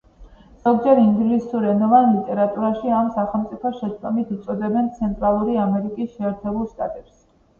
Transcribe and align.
ზოგჯერ, 0.61 0.99
ინგლისურენოვან 1.01 2.07
ლიტერატურაში 2.13 2.95
ამ 3.01 3.11
სახელმწიფოს 3.17 3.77
შეცდომით 3.81 4.33
უწოდებენ 4.37 4.89
ცენტრალური 4.97 5.59
ამერიკის 5.67 6.17
შეერთებულ 6.17 6.67
შტატებს. 6.73 7.15